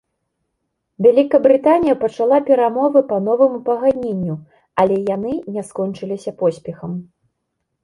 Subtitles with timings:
[1.05, 4.35] Вялікабрытанія пачала перамовы па новаму пагадненню,
[4.85, 6.91] але яны не скончыліся поспехам.